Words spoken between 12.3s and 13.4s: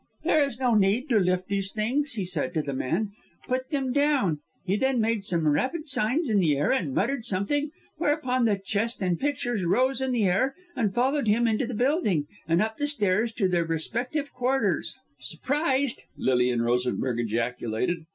and up the stairs